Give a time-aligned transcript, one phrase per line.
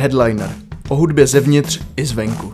[0.00, 0.50] Headliner.
[0.88, 2.52] O hudbě zevnitř i zvenku.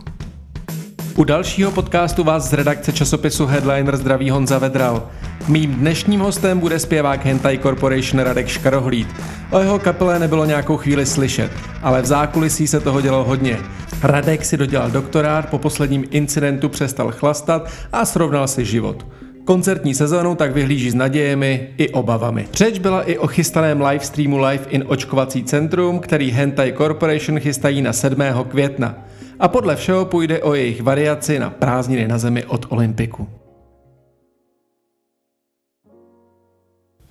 [1.15, 5.09] U dalšího podcastu vás z redakce časopisu Headliner zdraví Honza Vedral.
[5.49, 9.09] Mým dnešním hostem bude zpěvák Hentai Corporation Radek Škarohlíd.
[9.51, 11.51] O jeho kapele nebylo nějakou chvíli slyšet,
[11.83, 13.59] ale v zákulisí se toho dělo hodně.
[14.03, 19.07] Radek si dodělal doktorát, po posledním incidentu přestal chlastat a srovnal si život.
[19.47, 22.49] Koncertní sezónu tak vyhlíží s nadějemi i obavami.
[22.53, 27.93] Řeč byla i o chystaném livestreamu Live in Očkovací centrum, který Hentai Corporation chystají na
[27.93, 28.23] 7.
[28.49, 28.95] května.
[29.41, 33.29] A podle všeho půjde o jejich variaci na prázdniny na zemi od Olympiku.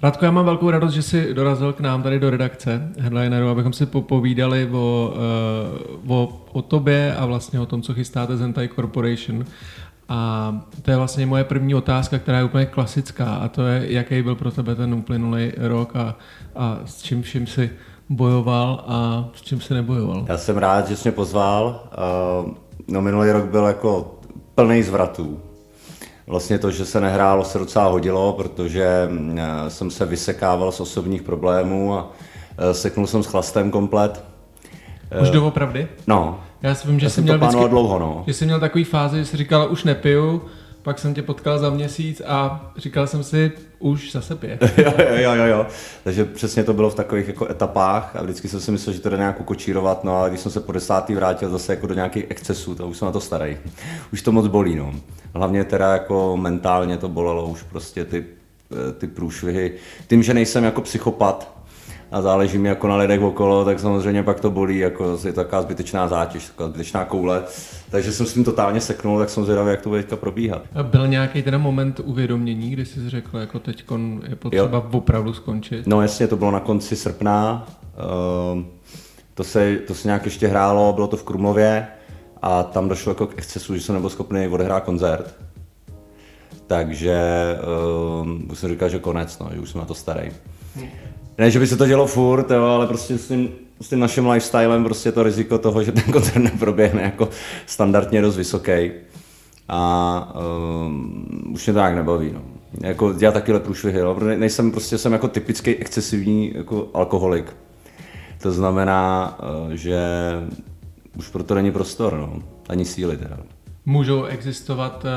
[0.03, 3.73] Radko, já mám velkou radost, že jsi dorazil k nám tady do redakce Headlineru, abychom
[3.73, 5.13] si popovídali o,
[6.05, 9.45] uh, o, o tobě a vlastně o tom, co chystáte Zentai Corporation.
[10.09, 10.51] A
[10.81, 14.35] to je vlastně moje první otázka, která je úplně klasická a to je, jaký byl
[14.35, 16.15] pro tebe ten uplynulý rok a,
[16.55, 17.69] a s čím vším si
[18.09, 20.25] bojoval a s čím si nebojoval.
[20.27, 21.83] Já jsem rád, že jsi mě pozval.
[22.87, 24.19] No minulý rok byl jako
[24.55, 25.39] plný zvratů.
[26.27, 31.23] Vlastně to, že se nehrálo, se docela hodilo, protože eh, jsem se vysekával z osobních
[31.23, 32.11] problémů a
[32.57, 34.23] eh, seknul jsem s chlastem komplet.
[35.21, 35.87] Už doopravdy?
[36.07, 36.39] No.
[36.65, 38.23] Já si vím, že Já jsem měl to vždycky, dlouho, no.
[38.27, 40.41] že jsi měl takový fázi, že jsi říkal, už nepiju,
[40.81, 44.59] pak jsem tě potkal za měsíc a říkal jsem si, už zase pije.
[44.77, 45.65] jo, jo, jo, jo.
[46.03, 49.09] Takže přesně to bylo v takových jako etapách a vždycky jsem si myslel, že to
[49.09, 52.25] jde nějak kočírovat, no a když jsem se po desátý vrátil zase jako do nějakých
[52.29, 53.57] excesů, to už jsem na to starý.
[54.13, 54.93] Už to moc bolí, no.
[55.35, 58.25] Hlavně teda jako mentálně to bolelo už prostě ty,
[58.97, 59.73] ty průšvihy.
[60.07, 61.54] Tím, že nejsem jako psychopat,
[62.15, 65.43] a záleží mi jako na lidech okolo, tak samozřejmě pak to bolí, jako je to
[65.43, 67.43] taková zbytečná zátěž, taková zbytečná koule.
[67.89, 70.61] Takže jsem s tím totálně seknul, tak jsem zvědavý, jak to bude teďka probíhat.
[70.75, 73.83] A byl nějaký ten moment uvědomění, kdy jsi řekl, jako teď
[74.29, 74.85] je potřeba jo.
[74.91, 75.87] opravdu skončit?
[75.87, 77.67] No jasně, to bylo na konci srpna.
[78.55, 78.63] Uh,
[79.33, 81.87] to se, to se nějak ještě hrálo, bylo to v Krumlově
[82.41, 85.35] a tam došlo jako k excesu, že jsem nebyl schopný odehrát koncert.
[86.67, 87.19] Takže
[88.21, 90.31] uh, už jsem říkal, že konec, no, že už jsem na to starý.
[91.37, 93.49] Ne, že by se to dělo furt, jo, ale prostě s tím,
[93.81, 97.29] s tím naším lifestylem prostě to riziko toho, že ten koncert neproběhne jako
[97.65, 98.91] standardně dost vysoký.
[99.69, 100.33] A
[100.85, 102.31] um, už mě to tak nebaví.
[102.33, 102.41] No.
[102.81, 107.55] Jako, já taky průšvihy, no, protože nejsem prostě, jsem jako typický excesivní jako alkoholik.
[108.41, 109.99] To znamená, uh, že
[111.17, 112.43] už proto není prostor, no.
[112.69, 113.37] ani síly teda.
[113.85, 115.09] Můžou existovat uh,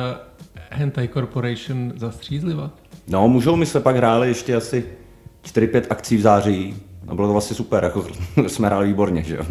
[0.71, 2.71] Hentai Corporation zastřízliva?
[3.09, 4.85] No, můžou, my jsme pak hráli ještě asi
[5.55, 6.77] 4-5 akcí v září
[7.09, 8.07] a bylo to vlastně super, jako
[8.47, 9.43] jsme hráli výborně, že jo.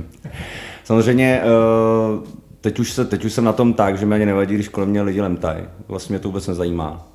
[0.83, 2.27] Samozřejmě eh,
[2.61, 4.89] teď už, se, teď už jsem na tom tak, že mě ani nevadí, když kolem
[4.89, 5.63] mě lidi lemtaj.
[5.87, 7.07] Vlastně mě to vůbec nezajímá.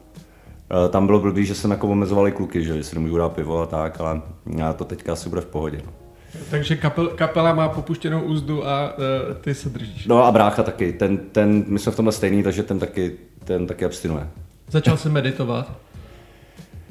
[0.71, 3.62] Eh, tam bylo blbý, že se na koho omezovali kluky, že si nemůžu dát pivo
[3.62, 4.22] a tak, ale
[4.59, 5.81] já to teďka asi bude v pohodě.
[5.87, 5.92] No.
[6.50, 10.06] Takže kapel, kapela má popuštěnou úzdu a uh, ty se držíš.
[10.06, 13.12] No a brácha taky, ten, ten, my jsme v tomhle stejný, takže ten taky,
[13.44, 14.28] ten taky abstinuje.
[14.69, 15.72] Začal jsem meditovat?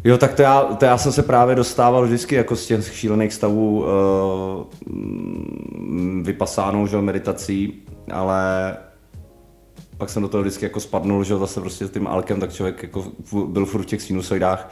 [0.04, 3.34] Jo, tak to já, to já jsem se právě dostával vždycky jako z těch šílených
[3.34, 3.86] stavů uh,
[6.22, 7.74] vypasánou, že meditací,
[8.12, 8.78] ale
[9.98, 12.84] pak jsem do toho vždycky jako spadnul, že zase prostě s tím alkem, tak člověk
[12.84, 13.04] jako
[13.48, 14.72] byl furt v těch sinusoidách.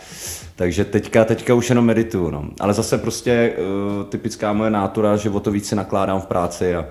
[0.56, 2.46] Takže teďka, teďka už jenom medituju, no.
[2.59, 6.85] Ale zase prostě uh, typická moje nátura, že o to více nakládám v práci a,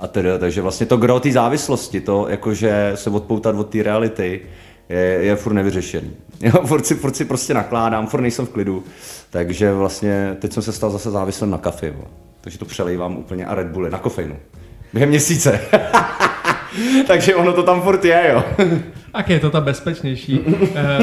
[0.00, 4.40] a tedy, takže vlastně to gro té závislosti, to jakože se odpoutat od té reality,
[4.88, 6.10] je, je furt nevyřešený.
[6.42, 8.84] Jo, furt, si, furt si prostě nakládám, furt nejsem v klidu,
[9.30, 11.94] takže vlastně teď jsem se stal zase závislým na kafi,
[12.40, 14.36] takže to přelejvám úplně a Red Bulli na kofeinu.
[14.92, 15.60] Během měsíce.
[17.06, 18.44] takže ono to tam furt je, jo.
[19.12, 20.40] Tak je to ta bezpečnější
[20.74, 20.98] eh,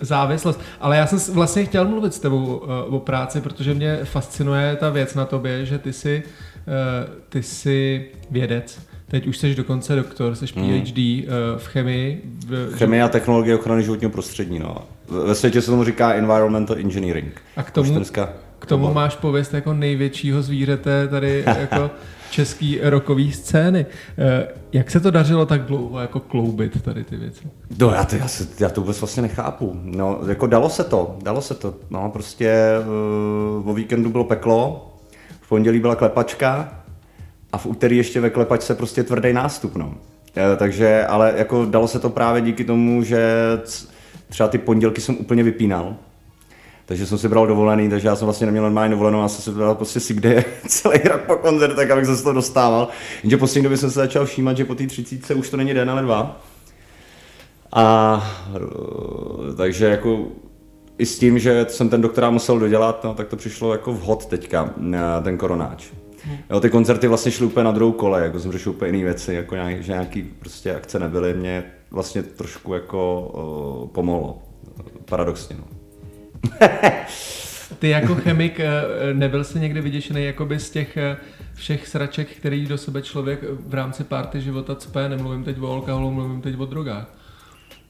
[0.00, 0.60] závislost.
[0.80, 4.90] Ale já jsem vlastně chtěl mluvit s tebou eh, o práci, protože mě fascinuje ta
[4.90, 6.22] věc na tobě, že ty jsi,
[6.56, 8.78] eh, ty jsi vědec
[9.08, 11.24] Teď už jsi dokonce doktor, jsi PhD mm.
[11.56, 12.22] v chemii.
[12.46, 12.76] V...
[12.76, 14.58] Chemie a technologie ochrany životního prostředí.
[14.58, 14.76] No.
[15.08, 17.40] Ve světě se tomu říká environmental engineering.
[17.56, 18.04] A k tomu,
[18.58, 21.90] k tomu máš pověst jako největšího zvířete tady jako
[22.30, 23.86] český rokový scény.
[24.18, 27.48] Eh, jak se to dařilo tak dlouho jako kloubit tady ty věci?
[27.78, 29.80] No já to, já, se, já to vůbec vlastně nechápu.
[29.84, 31.74] No, jako dalo se to, dalo se to.
[31.90, 32.54] No, prostě
[33.60, 34.92] uh, o víkendu bylo peklo,
[35.40, 36.82] v pondělí byla klepačka,
[37.56, 39.94] a v úterý ještě ve klepačce prostě tvrdý nástup, no.
[40.36, 43.20] E, takže, ale jako dalo se to právě díky tomu, že
[44.28, 45.96] třeba ty pondělky jsem úplně vypínal,
[46.86, 49.58] takže jsem si bral dovolený, takže já jsem vlastně neměl normální dovolenou, já jsem si
[49.58, 52.88] bral prostě si kde celý rok po koncertech, abych se z toho dostával.
[53.22, 55.90] Jenže poslední době jsem se začal všímat, že po té třicítce už to není den,
[55.90, 56.40] ale dva.
[57.72, 58.26] A
[59.56, 60.26] takže jako
[60.98, 64.26] i s tím, že jsem ten doktorát musel dodělat, no, tak to přišlo jako vhod
[64.26, 64.74] teďka,
[65.22, 65.86] ten koronáč.
[66.50, 69.34] Jo, ty koncerty vlastně šly úplně na druhou kole, jako jsem řešil úplně jiné věci,
[69.34, 73.20] jako nějaký, že nějaký prostě akce nebyly, mě vlastně trošku jako
[73.82, 74.42] uh, pomohlo,
[75.04, 75.56] paradoxně.
[75.58, 75.64] No.
[77.78, 78.82] Ty jako chemik eh,
[79.12, 81.16] nebyl jsi někdy vyděšený jakoby z těch eh,
[81.54, 86.10] všech sraček, který do sebe člověk v rámci párty života cpe, nemluvím teď o alkoholu,
[86.10, 87.14] mluvím teď o drogách.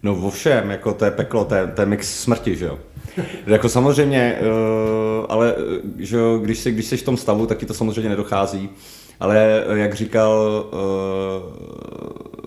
[0.03, 2.79] No vo všem, jako to je peklo, to je, to je mix smrti, že jo.
[3.47, 5.55] jako samozřejmě, uh, ale
[5.99, 8.69] že jo, když, jsi, když jsi v tom stavu, tak ti to samozřejmě nedochází.
[9.21, 10.65] Ale jak říkal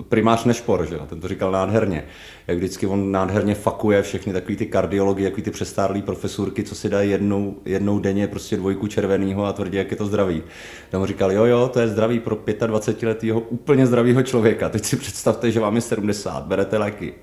[0.10, 1.00] primář Nešpor, že?
[1.10, 2.04] ten to říkal nádherně,
[2.48, 6.90] jak vždycky on nádherně fakuje všechny takový ty kardiology, takový ty přestárlý profesurky, co si
[6.90, 10.44] dají jednou, jednou denně prostě dvojku červeného a tvrdí, jak je to zdravý.
[10.90, 12.38] Tam říkal, jo, jo, to je zdravý pro
[12.68, 14.70] 25 letého úplně zdravého člověka.
[14.70, 17.14] Teď si představte, že vám je 70, berete léky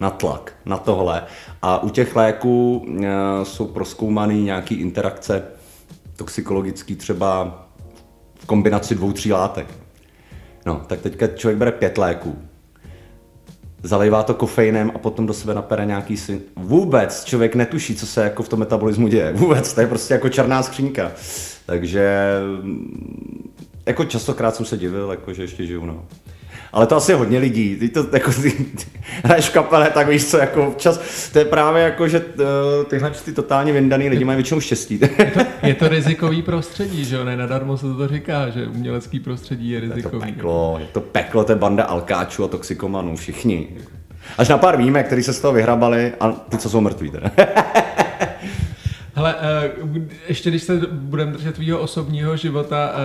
[0.00, 1.22] na tlak, na tohle.
[1.62, 3.04] A u těch léků uh,
[3.42, 5.42] jsou proskoumané nějaké interakce
[6.16, 7.58] toxikologický třeba
[8.38, 9.66] v kombinaci dvou, tří látek.
[10.66, 12.38] No, tak teďka člověk bere pět léků,
[13.82, 16.40] zalejvá to kofeinem a potom do sebe napere nějaký si...
[16.56, 19.32] Vůbec člověk netuší, co se jako v tom metabolismu děje.
[19.32, 21.12] Vůbec, to je prostě jako černá skřínka.
[21.66, 22.30] Takže
[23.86, 26.04] jako častokrát jsem se divil, jako, že ještě žiju, no
[26.72, 27.76] ale to asi hodně lidí.
[27.76, 28.86] Ty to jako ty, ty
[29.24, 32.44] hraješ v kapele, tak víš co, jako čas, to je právě jako, že uh,
[32.86, 35.00] tyhle ty totálně vyndaný lidi mají většinou štěstí.
[35.18, 39.20] Je to, je to rizikový prostředí, že jo, ne nadarmo se to říká, že umělecký
[39.20, 40.26] prostředí je rizikový.
[40.26, 43.68] Je to peklo, je to peklo, to je banda alkáčů a toxikomanů, všichni.
[44.38, 47.30] Až na pár výjimek, který se z toho vyhrabali a ty, co jsou mrtví teda.
[49.14, 49.70] Hele, eh,
[50.28, 52.98] ještě když se budeme držet tvýho osobního života, eh,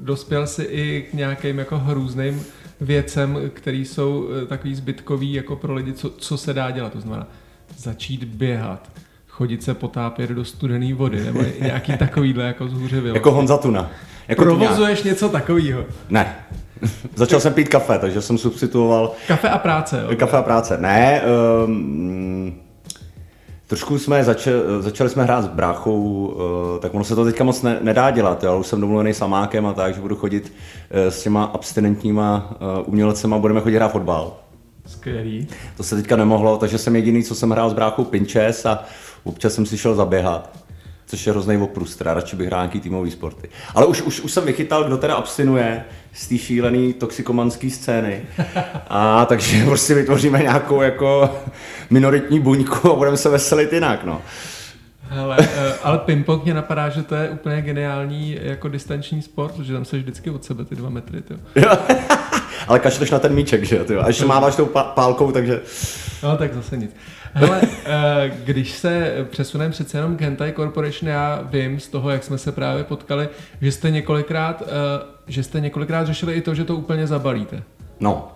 [0.00, 2.44] dospěl jsi i k nějakým jako hrůzným
[2.80, 6.92] věcem, které jsou eh, takový zbytkový jako pro lidi, co, co se dá dělat.
[6.92, 7.26] To znamená
[7.76, 8.88] začít běhat,
[9.28, 13.14] chodit se potápět do studené vody, nebo nějaký takovýhle jako zhůřivil.
[13.14, 13.90] Jako Honza Tuna.
[14.28, 15.84] Jako Provozuješ něco takového?
[16.08, 16.36] Ne.
[17.14, 19.12] Začal jsem pít kafe, takže jsem substituoval...
[19.28, 20.16] Kafe a práce, jo?
[20.16, 20.78] Kafe a práce.
[20.78, 21.22] Ne,
[21.64, 22.60] um,
[23.70, 26.34] Trošku jsme začali, začali jsme hrát s bráchou,
[26.76, 28.58] eh, tak ono se to teďka moc ne, nedá dělat, jo.
[28.60, 30.52] už jsem domluvený s Amákem a tak, že budu chodit
[30.90, 34.36] eh, s těma abstinentníma eh, umělcema, budeme chodit hrát fotbal.
[34.86, 35.48] Skvělý.
[35.76, 38.84] To se teďka nemohlo, takže jsem jediný, co jsem hrál s bráchou Pinches a
[39.24, 40.59] občas jsem si šel zaběhat
[41.10, 43.48] což je hrozný oprust, radši bych hrál nějaký týmový sporty.
[43.74, 48.22] Ale už, už, už jsem vychytal, kdo teda abstinuje z té šílené toxikomanské scény.
[48.88, 51.30] A takže prostě vytvoříme nějakou jako
[51.90, 54.22] minoritní buňku a budeme se veselit jinak, no.
[55.02, 59.72] Hele, eh, ale ping-pong mě napadá, že to je úplně geniální jako distanční sport, že
[59.72, 61.22] tam se vždycky od sebe ty dva metry.
[61.22, 61.40] Tyjo.
[62.68, 64.00] ale kašleš na ten míček, že jo?
[64.00, 65.60] A ještě máváš tou pálkou, takže...
[66.22, 66.90] No tak zase nic.
[67.34, 72.24] Hele, eh, když se přesuneme přece jenom k Hentai Corporation, já vím z toho, jak
[72.24, 73.28] jsme se právě potkali,
[73.60, 77.62] že jste několikrát, eh, že jste několikrát řešili i to, že to úplně zabalíte.
[78.00, 78.32] No.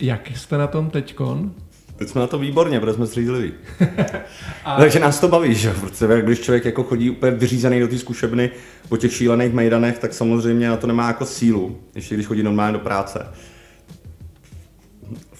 [0.00, 1.52] Jak jste na tom teďkon?
[1.96, 3.52] Teď jsme na to výborně, protože jsme střízliví.
[4.64, 4.76] a...
[4.76, 5.74] Takže nás to baví, že?
[5.80, 8.50] Protože když člověk jako chodí úplně vyřízený do té zkušebny
[8.88, 12.72] po těch šílených mejdanech, tak samozřejmě na to nemá jako sílu, ještě když chodí normálně
[12.72, 13.26] do práce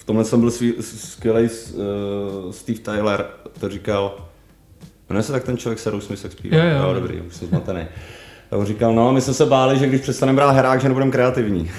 [0.01, 0.51] v tomhle jsem byl
[0.81, 3.25] skvělý uh, Steve Tyler,
[3.59, 4.27] to říkal,
[5.09, 7.85] jmenuje se tak ten člověk, se Smith Sex Jo, jo, jo, dobrý, už jsem zmatený.
[8.51, 11.11] A on říkal, no, my jsme se báli, že když přestaneme brát herák, že nebudeme
[11.11, 11.71] kreativní.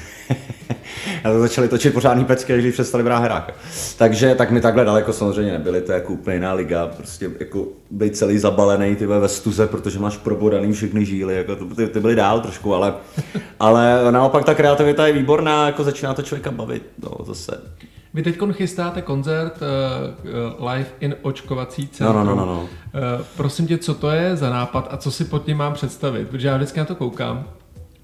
[1.25, 3.55] a to začali točit pořádný pecky, když přestali brát herák.
[3.99, 7.67] Takže tak my takhle daleko samozřejmě nebyli, to je jako úplně jiná liga, prostě jako
[7.91, 12.01] být celý zabalený ty ve stuze, protože máš probodaný všechny žíly, jako to, ty, ty
[12.01, 12.95] byly dál trošku, ale,
[13.61, 17.61] ale naopak ta kreativita je výborná, jako začíná to člověka bavit, no, zase
[18.15, 19.61] vy teď chystáte koncert
[20.61, 22.27] uh, Live in očkovací centrum.
[22.27, 22.63] No, no, no, no.
[22.63, 22.69] Uh,
[23.37, 26.29] prosím tě, co to je za nápad a co si pod tím mám představit?
[26.29, 27.45] Protože já vždycky na to koukám,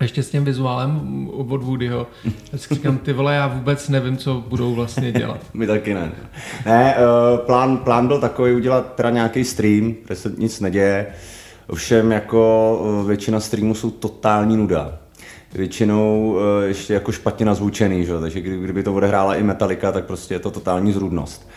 [0.00, 2.06] ještě s tím vizuálem od Woodyho.
[2.48, 5.40] Vždycky říkám, ty vole, já vůbec nevím, co budou vlastně dělat.
[5.54, 6.12] My taky ne.
[6.66, 11.06] Ne, uh, plán, plán byl takový udělat teda nějaký stream, kde se nic neděje.
[11.66, 14.98] Ovšem jako většina streamů jsou totální nuda
[15.54, 18.20] většinou uh, ještě jako špatně nazvučený, že?
[18.20, 21.48] takže kdy, kdyby to odehrála i Metallica, tak prostě je to totální zrůdnost.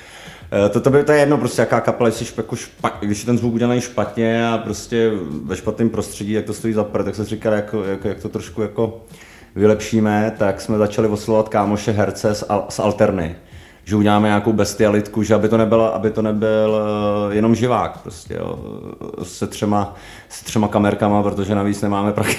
[0.63, 3.25] Uh, to, to, by, to je jedno, prostě jaká kapela, jestli jako špat, když je
[3.25, 5.12] ten zvuk udělaný špatně a prostě
[5.43, 8.29] ve špatném prostředí, jak to stojí za prd, tak se říkal, jako, jak, jak to
[8.29, 9.01] trošku jako
[9.55, 13.36] vylepšíme, tak jsme začali oslovovat kámoše herce z, z Alterny
[13.91, 16.81] že uděláme nějakou bestialitku, že aby to nebyl, aby to nebyl
[17.25, 18.60] uh, jenom živák prostě, jo,
[19.24, 19.95] se třema,
[20.29, 22.38] se třema kamerkama, protože navíc nemáme prachy.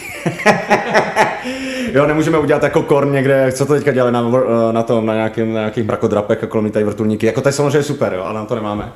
[1.92, 4.24] jo, nemůžeme udělat jako korn někde, co to teďka dělali na,
[4.70, 7.82] eh, na tom, na, nějakým, na nějakých mrakodrapech, jako tady vrtulníky, jako to je samozřejmě
[7.82, 8.92] super, jo, ale na to nemáme.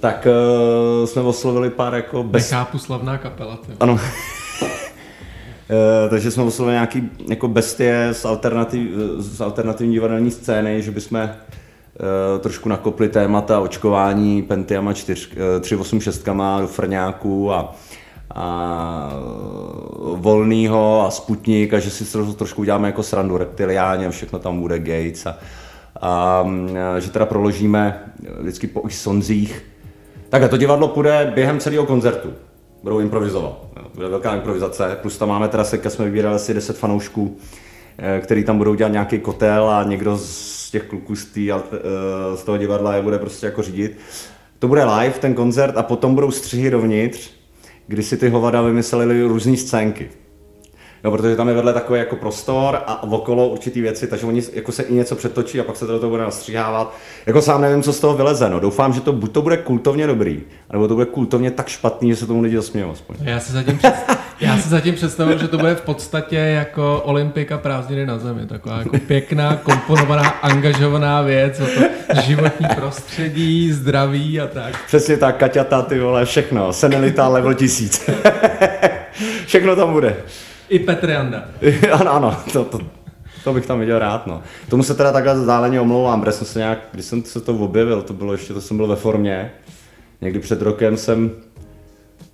[0.00, 0.26] Tak
[1.00, 2.22] uh, jsme oslovili pár jako...
[2.22, 2.50] Bez...
[2.50, 3.56] Nechápu slavná kapela.
[3.56, 3.76] Tyjo.
[3.80, 4.00] Ano.
[5.70, 11.20] Uh, takže jsme oslovili nějaký jako bestie z, alternativ, z alternativní divadelní scény, že bychom
[11.20, 11.28] uh,
[12.40, 16.26] trošku nakopli témata očkování Pentiama 4, uh, 386
[16.60, 17.74] do Frňáků a,
[18.34, 19.12] a
[20.14, 24.78] Volnýho a Sputnik a že si to trošku uděláme jako srandu reptiliáně všechno tam bude
[24.78, 25.38] Gates a,
[26.00, 26.44] a
[26.98, 28.04] že teda proložíme
[28.40, 29.62] vždycky po sonzích.
[30.28, 32.32] Tak a to divadlo půjde během celého koncertu.
[32.82, 33.66] Budou improvizovat.
[33.94, 37.36] Bude velká improvizace, plus tam máme teda seka, jsme vybírali asi 10 fanoušků,
[37.98, 41.56] eh, který tam budou dělat nějaký kotel a někdo z těch kluků z, tý, eh,
[42.36, 43.98] z toho divadla je bude prostě jako řídit.
[44.58, 47.30] To bude live, ten koncert, a potom budou střihy dovnitř,
[47.86, 50.10] kdy si ty hovada vymysleli různé scénky.
[51.04, 54.72] No, protože tam je vedle takový jako prostor a okolo určitý věci, takže oni jako
[54.72, 56.94] se i něco přetočí a pak se to do toho bude nastříhávat.
[57.26, 58.48] Jako sám nevím, co z toho vyleze.
[58.48, 58.60] No.
[58.60, 60.42] Doufám, že to buď to bude kultovně dobrý,
[60.72, 63.16] nebo to bude kultovně tak špatný, že se tomu lidi zasmějou aspoň.
[63.20, 63.94] Já si zatím, před...
[64.40, 68.46] Já si zatím představuji, že to bude v podstatě jako olympika prázdniny na zemi.
[68.46, 71.60] Taková jako pěkná, komponovaná, angažovaná věc.
[71.60, 74.84] O to životní prostředí, zdraví a tak.
[74.86, 76.72] Přesně tak, Kaťata, ty vole, všechno.
[76.72, 78.10] Senelita level tisíc.
[79.46, 80.16] všechno tam bude.
[80.70, 81.44] I Petr Janda.
[81.92, 82.78] ano, ano, to, to,
[83.44, 84.42] to bych tam viděl rád, no.
[84.68, 88.02] Tomu se teda takhle záleně omlouvám, protože jsem se nějak, když jsem se to objevil,
[88.02, 89.52] to bylo ještě, to jsem byl ve formě,
[90.20, 91.30] někdy před rokem jsem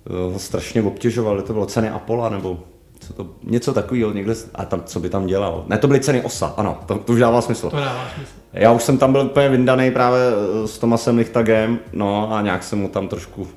[0.07, 2.59] eh, ho strašně obtěžoval, to bylo ceny Apola, nebo
[2.99, 5.63] co to, něco takového někde, a tam, co by tam dělal.
[5.67, 7.69] Ne, to byly ceny OSA, ano, to, to už dává smysl.
[7.69, 8.31] To dává smysl.
[8.53, 10.19] Já už jsem tam byl úplně vyndaný právě
[10.63, 13.47] eh, s Tomasem Lichtagem, no a nějak jsem mu tam trošku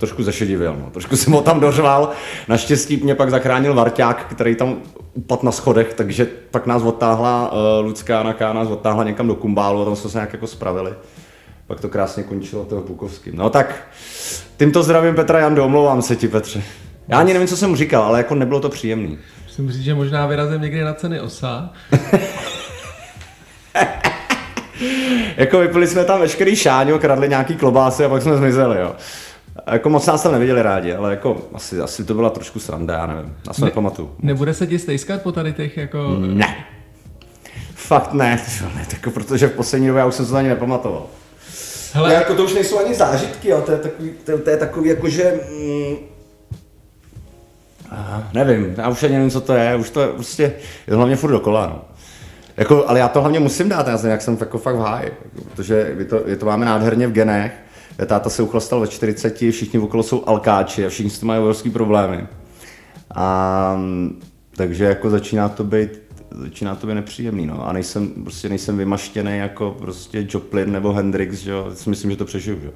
[0.00, 0.90] trošku zešedivil, no.
[0.90, 2.10] trošku jsem ho tam dořval.
[2.48, 4.76] Naštěstí mě pak zachránil Varťák, který tam
[5.14, 9.82] upadl na schodech, takže pak nás odtáhla, uh, Lucká Anaká nás odtáhla někam do Kumbálu
[9.82, 10.94] a tam jsme se nějak jako spravili.
[11.66, 13.36] Pak to krásně končilo toho Bukovským.
[13.36, 13.88] No tak,
[14.56, 16.62] tímto zdravím Petra Jandu, omlouvám se ti Petře.
[17.08, 19.18] Já ani nevím, co jsem mu říkal, ale jako nebylo to příjemný.
[19.46, 21.72] Musím říct, že možná vyrazím někdy na ceny osa.
[25.36, 28.94] jako vypili jsme tam veškerý šáňo, kradli nějaký klobásy a pak jsme zmizeli, jo.
[29.66, 33.06] Jako moc nás tam neviděli rádi, ale jako asi, asi to byla trošku sranda, já
[33.06, 34.14] nevím, já se ne, nepamatuju.
[34.18, 36.16] Nebude se ti stejskat po tady těch jako...
[36.20, 36.66] Ne.
[37.74, 38.42] Fakt ne,
[38.76, 41.06] ne tak protože v poslední době já už jsem se to ani nepamatoval.
[41.92, 44.88] Hele, jako to už nejsou ani zážitky, jo, to je takový, to, to je takový
[44.88, 45.40] jako, že...
[45.50, 45.96] Mm,
[47.90, 50.42] aha, nevím, já už ani nevím, co to je, už to je prostě,
[50.86, 51.84] je to hlavně furt dokola, no.
[52.56, 55.12] Jako, ale já to hlavně musím dát, já jsem, jak jsem jako fakt v háji,
[55.54, 57.52] protože my to, my to máme nádherně v genech,
[58.06, 61.70] táta se uchlastal ve 40, všichni okolo jsou alkáči a všichni s tím mají obrovský
[61.70, 62.26] problémy.
[63.14, 63.80] A,
[64.56, 65.90] takže jako začíná to být
[66.30, 67.68] začíná to být nepříjemný, no.
[67.68, 71.72] A nejsem, prostě nejsem vymaštěný jako prostě Joplin nebo Hendrix, že jo.
[71.86, 72.70] Myslím, že to přežiju, že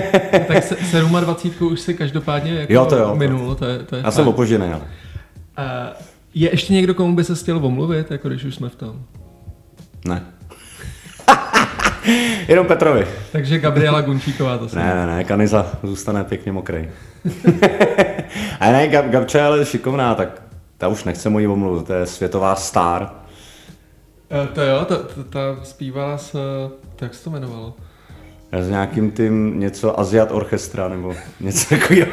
[0.48, 3.98] Tak se, 27 už si každopádně jako jo, to jo, minul, to je, to je
[3.98, 4.12] Já fajn.
[4.12, 4.82] jsem opožený, ale.
[4.82, 4.84] Uh,
[6.34, 9.04] je ještě někdo, komu by se chtěl omluvit, jako když už jsme v tom?
[10.04, 10.22] Ne.
[12.48, 13.06] Jenom Petrovi.
[13.32, 16.88] Takže Gabriela Gunčíková to Ne, ne, ne, Kaniza zůstane pěkně mokrý.
[18.60, 20.42] a ne, Gab, Gabče je ale šikovná, tak
[20.78, 23.10] ta už nechce moji omluvu, to je světová star.
[24.44, 26.36] E, to jo, ta, ta, ta zpívala s,
[27.00, 27.74] jak se to jmenovalo?
[28.52, 32.06] S nějakým tím něco Aziat Orchestra nebo něco takového.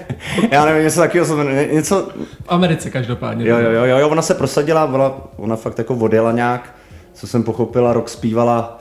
[0.50, 2.08] Já nevím, něco takového, něco...
[2.42, 3.48] V Americe každopádně.
[3.48, 6.74] Jo, jo, jo, jo, ona se prosadila, ona, ona fakt jako odjela nějak,
[7.12, 8.78] co jsem pochopila, rok zpívala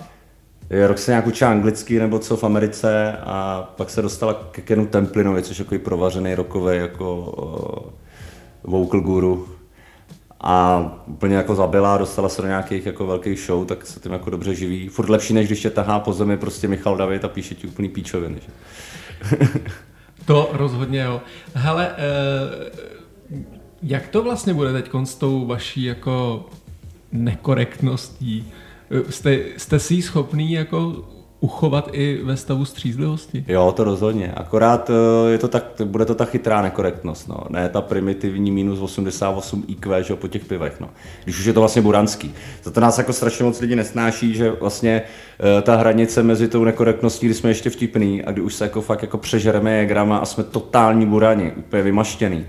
[0.69, 4.85] rok se nějak učila anglicky nebo co v Americe a pak se dostala ke Kenu
[4.85, 7.19] Templinovi, což je jako provařený rokový jako
[8.63, 9.47] uh, vocal guru.
[10.41, 14.29] A úplně jako zabila, dostala se do nějakých jako velkých show, tak se tím jako
[14.29, 14.89] dobře živí.
[14.89, 17.89] Furt lepší, než když tě tahá po zemi prostě Michal David a píše ti úplný
[17.89, 18.39] píčoviny.
[20.25, 21.21] to rozhodně jo.
[21.53, 22.71] Hele, eh,
[23.83, 26.45] jak to vlastně bude teď s tou vaší jako
[27.11, 28.53] nekorektností?
[29.09, 31.03] Jste, jste si schopný jako
[31.39, 33.45] uchovat i ve stavu střízlivosti?
[33.47, 34.33] Jo, to rozhodně.
[34.35, 37.37] Akorát eh, je to tak, bude to ta chytrá nekorektnost, no.
[37.49, 40.79] ne ta primitivní minus 88 IQ že, po těch pivech.
[40.79, 40.89] No.
[41.23, 42.33] Když už je to vlastně buranský.
[42.73, 47.25] To nás jako strašně moc lidí nesnáší, že vlastně eh, ta hranice mezi tou nekorektností,
[47.25, 50.43] kdy jsme ještě vtipný a kdy už se jako fakt jako přežereme grama a jsme
[50.43, 52.45] totální burani, úplně vymaštěný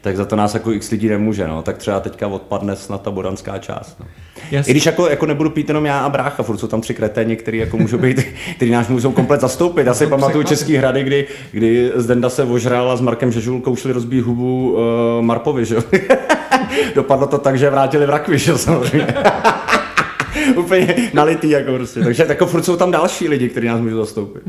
[0.00, 1.62] tak za to nás jako x lidí nemůže, no.
[1.62, 3.96] tak třeba teďka odpadne snad ta boranská část.
[4.00, 4.06] No.
[4.66, 7.36] I když jako, jako nebudu pít jenom já a brácha, furt jsou tam tři kreténi,
[7.36, 8.26] který jako můžou být,
[8.56, 9.86] který nás můžou komplet zastoupit.
[9.86, 13.92] Já si pamatuju český hrady, kdy, kdy Zdenda se ožral a s Markem Žežulkou šli
[13.92, 15.76] rozbít hubu uh, Marpovi, že
[16.94, 19.06] Dopadlo to tak, že vrátili v rakvi, že samozřejmě.
[20.56, 22.00] Úplně nalitý, jako prostě.
[22.00, 24.42] Takže jako furt jsou tam další lidi, kteří nás můžou zastoupit.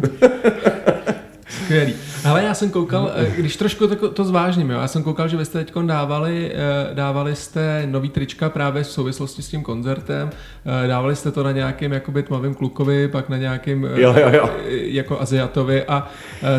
[1.69, 1.93] Skvělý.
[2.25, 5.37] Ale já jsem koukal, eh, když trošku to, to zvážním, jo, já jsem koukal, že
[5.37, 10.29] vy jste teď dávali, eh, dávali jste nový trička právě v souvislosti s tím koncertem,
[10.83, 14.49] eh, dávali jste to na nějakým jakoby tmavým klukovi, pak na nějakým jo, jo, jo.
[14.69, 16.07] jako Aziatovi a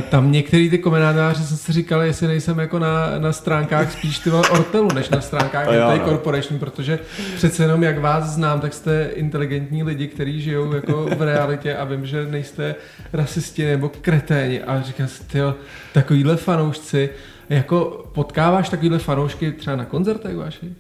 [0.09, 4.31] tam některý ty komentáře jsem si říkal, jestli nejsem jako na, na stránkách spíš ty
[4.31, 6.05] Ortelu, než na stránkách jo, no.
[6.05, 6.99] Corporation, protože
[7.37, 11.85] přece jenom jak vás znám, tak jste inteligentní lidi, kteří žijou jako v realitě a
[11.85, 12.75] vím, že nejste
[13.13, 15.55] rasisti nebo kreténi a říkám si, tyjo,
[15.95, 17.11] takovýhle fanoušci,
[17.49, 20.71] jako potkáváš takovýhle fanoušky třeba na koncertech vašich?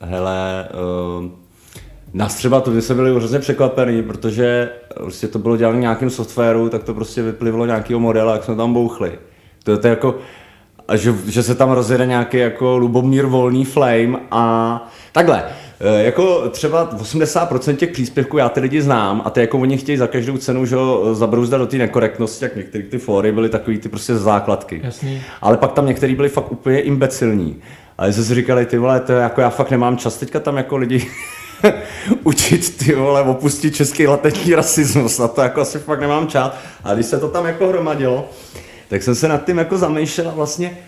[0.00, 0.68] Hele,
[1.18, 1.30] uh,
[2.12, 6.84] nás třeba to, jsme byli hrozně překvapení, protože prostě to bylo dělané nějakým softwaru, tak
[6.84, 9.18] to prostě vyplivlo nějakého modela, jak jsme tam bouchli.
[9.64, 10.18] To, to je jako,
[10.94, 15.44] že, že se tam rozjede nějaký jako Lubomír Volný Flame a takhle.
[15.80, 19.98] E, jako třeba 80% těch příspěvků já ty lidi znám a ty jako oni chtějí
[19.98, 20.76] za každou cenu, že
[21.12, 24.80] zabrouzdat do té nekorektnosti, jak některé ty fóry byly takový ty prostě základky.
[24.84, 25.22] Jasný.
[25.40, 27.62] Ale pak tam některý byli fakt úplně imbecilní.
[27.98, 30.76] A jsme si říkali, ty vole, to jako já fakt nemám čas teďka tam jako
[30.76, 31.06] lidi
[32.24, 36.52] učit, ty vole, opustit český latentní rasismus, na to jako asi fakt nemám čas.
[36.84, 38.28] A když se to tam jako hromadilo,
[38.88, 40.78] tak jsem se nad tím jako zamýšlel vlastně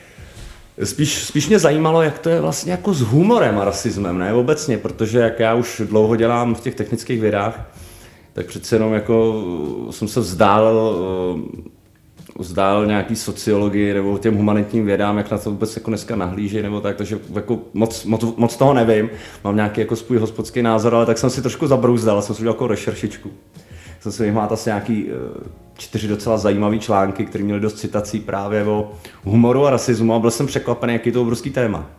[0.84, 4.78] spíš, spíš mě zajímalo, jak to je vlastně jako s humorem a rasismem, ne obecně,
[4.78, 7.70] protože jak já už dlouho dělám v těch technických vědách,
[8.32, 9.44] tak přece jenom jako
[9.90, 10.94] jsem se vzdál,
[12.38, 16.80] vzdál nějaký sociologii nebo těm humanitním vědám, jak na to vůbec jako dneska nahlíží, nebo
[16.80, 19.10] tak, takže jako moc, moc, moc, toho nevím,
[19.44, 22.54] mám nějaký jako svůj hospodský názor, ale tak jsem si trošku zabrouzdal, jsem si udělal
[22.54, 23.30] jako rešeršičku.
[24.00, 25.06] Jsem si vyhmát asi nějaký
[25.78, 28.92] čtyři docela zajímavé články, které měly dost citací právě o
[29.24, 31.90] humoru a rasismu a byl jsem překvapený, jaký to obrovský téma.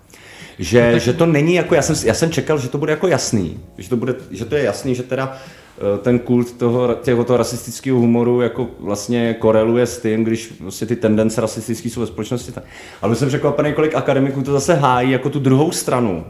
[0.60, 1.02] Že, no tak...
[1.02, 3.90] že to není jako, já jsem, já jsem čekal, že to bude jako jasný, že
[3.90, 5.38] to, bude, že to je jasný, že teda
[5.78, 10.88] eh, ten kult toho, těho toho rasistického humoru jako vlastně koreluje s tím, když vlastně
[10.88, 12.54] ty tendence rasistické jsou ve společnosti.
[13.02, 16.26] Ale jsem překvapený, kolik akademiků to zase hájí jako tu druhou stranu.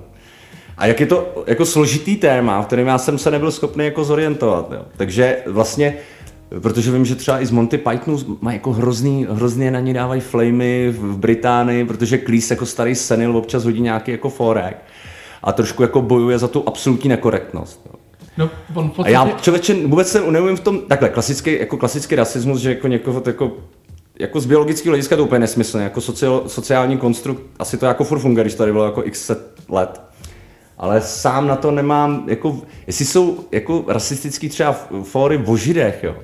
[0.80, 4.04] A jak je to jako složitý téma, v kterém já jsem se nebyl schopný jako
[4.04, 4.72] zorientovat.
[4.72, 4.86] Jo.
[4.98, 5.98] Takže vlastně
[6.62, 10.22] Protože vím, že třeba i z Monty Pythonu mají jako hrozný, hrozně na ně dávají
[10.22, 14.78] flamy v Británii, protože Cleese jako starý senil občas hodí nějaký jako forek
[15.44, 17.90] a trošku jako bojuje za tu absolutní nekorektnost.
[18.38, 19.18] No, on podstatě...
[19.18, 22.88] A já člověče vůbec se neumím v tom, takhle, klasický, jako klasický rasismus, že jako
[22.88, 23.52] někoho jako
[24.20, 28.20] jako z biologického hlediska to úplně nesmyslné, jako socio, sociální konstrukt, asi to jako furt
[28.20, 29.40] funguje, když tady bylo jako x set
[29.70, 30.02] let.
[30.80, 36.16] Ale sám na to nemám, jako, jestli jsou jako rasistický třeba fóry o židech, jo,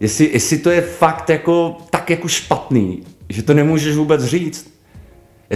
[0.00, 4.70] Jestli, jestli to je fakt jako tak jako špatný, že to nemůžeš vůbec říct.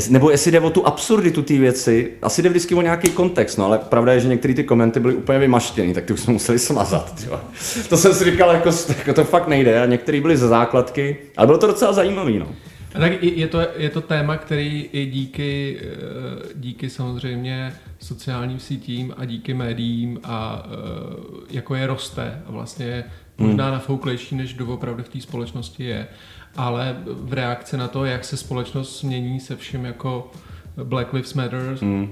[0.08, 3.64] Nebo jestli jde o tu absurditu té věci, asi jde vždycky o nějaký kontext, no
[3.64, 6.58] ale pravda je, že některé ty komenty byly úplně vymaštěny, tak ty už jsme museli
[6.58, 7.14] smazat.
[7.14, 7.44] Tyva.
[7.88, 11.46] To jsem si říkal, jako, jako to fakt nejde a některé byly ze základky, ale
[11.46, 12.38] bylo to docela zajímavý.
[12.38, 12.46] No.
[12.94, 19.14] A tak je to, je to téma, který i díky, eh, díky samozřejmě sociálním sítím
[19.16, 23.04] a díky médiím a eh, jako je roste a vlastně
[23.38, 23.74] možná hmm.
[23.74, 26.06] nafouklejší, než doopravdy v té společnosti je.
[26.56, 30.30] Ale v reakci na to, jak se společnost změní se vším jako
[30.84, 32.02] Black Lives Matter, hmm.
[32.02, 32.10] uh,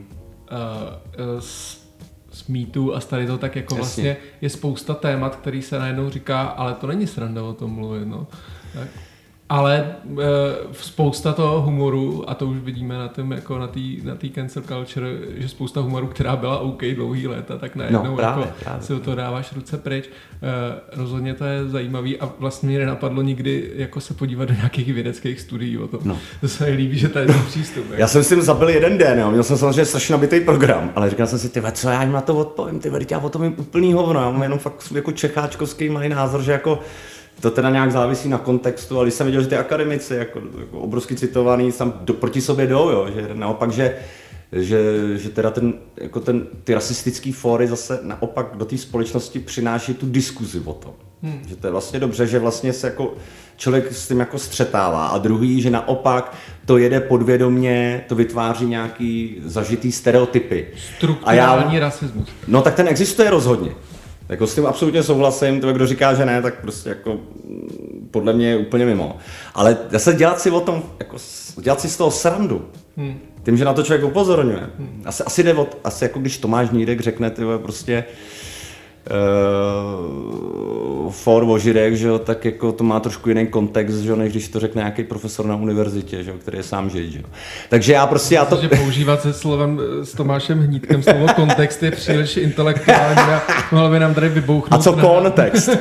[1.38, 1.83] s,
[2.31, 3.85] s MeToo a tady to tak jako Jasně.
[4.03, 8.09] vlastně je spousta témat, který se najednou říká, ale to není sranda o tom mluvit.
[8.09, 8.27] No.
[8.75, 8.88] Tak
[9.53, 10.25] ale e,
[10.73, 14.62] spousta toho humoru, a to už vidíme na tom, jako na té na tý cancel
[14.62, 18.83] culture, že spousta humoru, která byla OK dlouhý léta, tak najednou no, právě, jako právě.
[18.83, 20.05] si o to dáváš ruce pryč.
[20.05, 20.11] E,
[20.97, 25.41] rozhodně to je zajímavý a vlastně mě nenapadlo nikdy jako se podívat do nějakých vědeckých
[25.41, 26.01] studií o tom.
[26.05, 26.19] No.
[26.41, 27.85] To se mi líbí, že to je ten přístup.
[27.97, 29.31] Já jsem s tím zabil jeden den, jo.
[29.31, 32.21] měl jsem samozřejmě strašně nabitý program, ale říkal jsem si, ty co já jim na
[32.21, 35.88] to odpovím, ty já o tom jim úplný hovno, já mám jenom fakt jako čecháčkovský
[35.88, 36.81] malý názor, že jako
[37.40, 40.81] to teda nějak závisí na kontextu, ale když jsem viděl, že ty akademici jako, jako
[40.81, 43.97] obrovsky citovaný tam do, proti sobě jdou, jo, že naopak, že,
[44.53, 44.79] že,
[45.18, 50.07] že teda ten, jako ten, ty rasistický fóry zase naopak do té společnosti přináší tu
[50.07, 50.92] diskuzi o tom.
[51.23, 51.42] Hmm.
[51.49, 53.14] Že to je vlastně dobře, že vlastně se jako
[53.57, 59.37] člověk s tím jako střetává a druhý, že naopak to jede podvědomně, to vytváří nějaký
[59.45, 60.68] zažitý stereotypy.
[60.97, 62.29] Strukturální a já, rasismus.
[62.49, 63.71] No tak ten existuje rozhodně.
[64.33, 68.33] Jako s tím absolutně souhlasím, to kdo říká, že ne, tak prostě jako mm, podle
[68.33, 69.16] mě je úplně mimo.
[69.55, 71.16] Ale zase dělat si o tom, jako,
[71.61, 73.18] dělat si z toho srandu, hmm.
[73.45, 74.71] tím, že na to člověk upozorňuje.
[74.79, 75.03] Hmm.
[75.05, 78.14] Asi, asi jde od, asi jako když Tomáš Nídek řekne, ty prostě uh,
[79.11, 84.33] uh, for ožirek, že jo, tak jako to má trošku jiný kontext, že jo, než
[84.33, 87.25] když to řekne nějaký profesor na univerzitě, že jo, který je sám žid, že jo.
[87.69, 88.62] Takže já prostě já to...
[88.62, 93.91] Že používat se slovem eh, s Tomášem hnítkem slovo kontext je příliš intelektuální a mohlo
[93.91, 94.81] by nám tady vybouchnout.
[94.81, 95.71] A co kontext?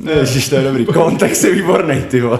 [0.00, 0.20] Ne, no.
[0.20, 0.84] Ježiš, to je dobrý.
[0.84, 2.38] Kontext je výborný, ty vole.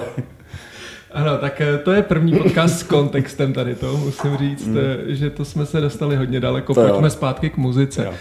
[1.12, 4.76] Ano, tak eh, to je první podcast s kontextem tady to, musím říct, mm.
[5.06, 6.74] že to jsme se dostali hodně daleko.
[6.74, 7.10] To Pojďme jo.
[7.10, 8.04] zpátky k muzice.
[8.04, 8.12] Jo.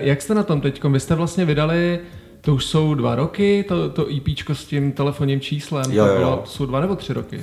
[0.00, 0.84] Jak jste na tom teď?
[0.84, 2.00] Vy jste vlastně vydali
[2.40, 5.92] to už jsou dva roky, to, to EPčko s tím telefonním číslem.
[5.92, 6.42] Jo, to, bylo, jo.
[6.44, 7.40] jsou dva nebo tři roky?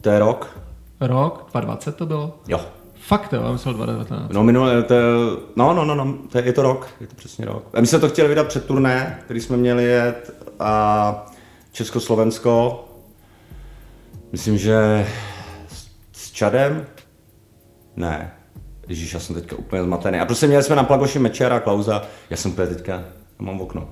[0.00, 0.58] To je rok.
[1.00, 1.34] Rok?
[1.52, 2.38] 2020 to bylo?
[2.48, 2.60] Jo.
[2.94, 4.32] Fakt jo, já myslel 2019.
[4.32, 5.02] No minulé, to je,
[5.56, 7.64] no, no, no, no, to je, je to rok, je to přesně rok.
[7.74, 11.26] A my jsme to chtěli vydat před turné, který jsme měli jet a
[11.72, 12.84] Československo,
[14.32, 15.06] myslím, že
[16.12, 16.86] s Čadem,
[17.96, 18.32] ne,
[18.88, 20.18] Ježíš, já jsem teďka úplně zmatený.
[20.18, 23.04] A prostě měli jsme na Plagoši Mečera a Klauza, já jsem úplně teďka,
[23.38, 23.88] mám v okno.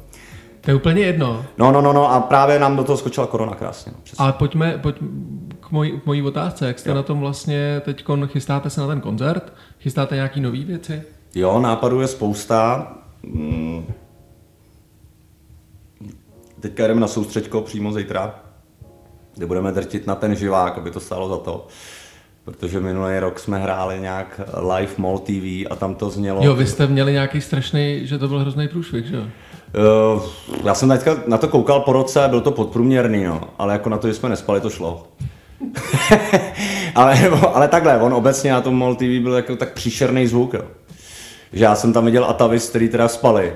[0.61, 1.45] To je úplně jedno.
[1.59, 3.93] No, no, no, no a právě nám do toho skočila korona krásně.
[3.93, 4.97] No, Ale pojďme, pojď
[5.61, 6.67] k, mojí, k mojí otázce.
[6.67, 6.95] Jak jste jo.
[6.95, 9.53] na tom vlastně teď chystáte se na ten koncert?
[9.81, 11.03] Chystáte nějaký nové věci?
[11.35, 12.93] Jo, nápadů je spousta.
[13.25, 13.85] Hmm.
[16.61, 18.35] Teďka jdeme na soustředko přímo zítra,
[19.37, 21.67] kde budeme drtit na ten živák, aby to stálo za to.
[22.45, 24.41] Protože minulý rok jsme hráli nějak
[24.75, 26.45] live MOL TV a tam to znělo.
[26.45, 29.23] Jo, vy jste měli nějaký strašný, že to byl hrozný průšvih, že jo?
[29.23, 30.23] Uh,
[30.65, 33.41] já jsem teďka na to koukal po roce, byl to podprůměrný, no.
[33.59, 35.07] ale jako na to, že jsme nespali, to šlo.
[36.95, 40.63] ale, ale takhle, on obecně na tom MOL TV byl jako tak příšerný zvuk, jo.
[41.53, 43.53] že já jsem tam viděl Atavis, který teda spali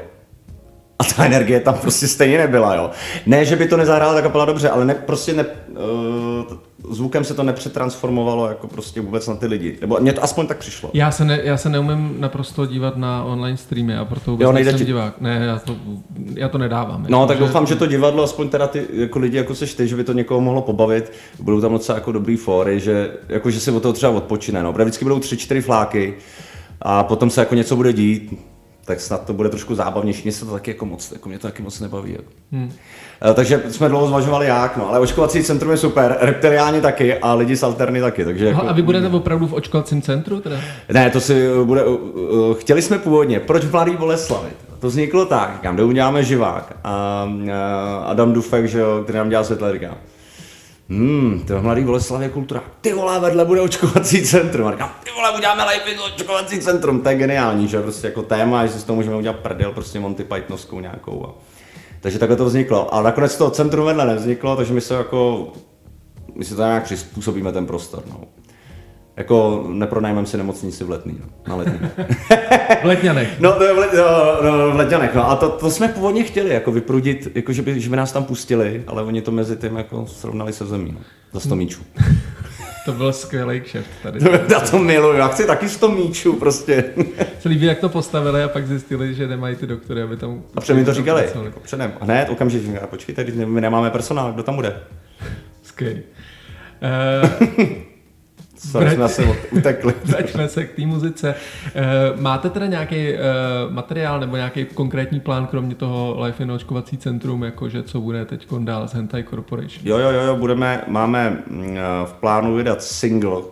[1.00, 2.90] a ta energie tam prostě stejně nebyla, jo.
[3.26, 7.34] Ne, že by to nezahrála ta kapela dobře, ale ne, prostě ne, uh, zvukem se
[7.34, 9.78] to nepřetransformovalo jako prostě vůbec na ty lidi.
[9.80, 10.90] Nebo mně to aspoň tak přišlo.
[10.94, 14.52] Já se, ne, já se neumím naprosto dívat na online streamy a proto vůbec jo,
[14.52, 14.84] nejsem ti...
[14.84, 15.20] divák.
[15.20, 15.76] Ne, já to,
[16.34, 17.06] já to nedávám.
[17.08, 17.44] No, jako, tak že...
[17.44, 20.12] doufám, že to divadlo, aspoň teda ty jako lidi, jako seš ty, že by to
[20.12, 21.12] někoho mohlo pobavit.
[21.40, 24.62] Budou tam docela jako dobrý fóry, že, jako, že si od toho třeba odpočine.
[24.62, 24.72] No.
[24.72, 26.14] Vždycky budou tři, čtyři fláky
[26.82, 28.49] a potom se jako něco bude dít
[28.84, 30.22] tak snad to bude trošku zábavnější.
[30.24, 32.12] Mně se to taky jako moc, jako mě to taky moc nebaví.
[32.12, 32.30] Jako.
[32.52, 32.72] Hmm.
[33.30, 37.34] Eh, takže jsme dlouho zvažovali jak, no, ale očkovací centrum je super, reptiliáni taky a
[37.34, 38.24] lidi z alterny taky.
[38.24, 40.40] Takže jako, a vy budete opravdu v očkovacím centru?
[40.40, 40.56] Teda?
[40.92, 44.48] Ne, to si bude, uh, chtěli jsme původně, proč v Mladý Boleslavi?
[44.80, 47.50] To vzniklo tak, kde uděláme živák a uh,
[48.04, 49.94] Adam Dufek, že jo, který nám dělá světle, říkám,
[50.90, 52.62] Hmm, to je mladý Boleslavě kultura.
[52.81, 54.66] Ty vole, vedle bude očkovací centrum.
[54.66, 57.00] A říkám, ty vole, uděláme live očkovací centrum.
[57.00, 60.00] To je geniální, že prostě jako téma, že si z toho můžeme udělat prdel, prostě
[60.00, 61.26] Monty Pythonovskou nějakou.
[61.26, 61.35] A...
[62.00, 62.94] Takže takhle to vzniklo.
[62.94, 65.53] A nakonec to centrum vedle nevzniklo, takže my se jako,
[66.35, 68.03] my si to nějak přizpůsobíme ten prostor.
[68.11, 68.20] No.
[69.20, 71.78] Jako nepronajmeme si nemocnici v letný, no, na letní.
[72.83, 73.28] v Letňanech.
[73.40, 73.90] No, to je v, let,
[74.42, 75.30] no, no, v Letňanech, no.
[75.30, 78.24] A to, to, jsme původně chtěli, jako vyprudit, jako že by, že by nás tam
[78.24, 81.00] pustili, ale oni to mezi tím jako srovnali se zemí, no.
[81.33, 81.83] Za 100 míčů.
[82.85, 84.20] to byl skvělý kšeft tady.
[84.48, 86.85] Já to miluju, já chci taky 100 míčů prostě.
[87.40, 90.42] Se líbí, jak to postavili a pak zjistili, že nemají ty doktory, aby tam...
[90.54, 91.92] A předem mi to říkali, jako předem.
[92.00, 94.76] Hned, okamžitě, počkejte, my nemáme personál, kdo tam bude?
[95.62, 96.02] Skvělý.
[97.52, 97.89] Uh,
[98.73, 99.94] Vrať, jsme se utekli.
[100.05, 101.35] Vraťme se k té muzice.
[101.75, 101.83] Eh,
[102.16, 103.20] máte teda nějaký eh,
[103.68, 108.46] materiál nebo nějaký konkrétní plán, kromě toho Life in očkovací centrum, jakože co bude teď
[108.59, 109.83] dál s Hentai Corporation?
[109.85, 113.42] Jo, jo, jo, budeme, máme mm, eh, v plánu vydat single,